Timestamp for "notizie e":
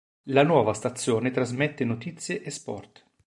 1.85-2.49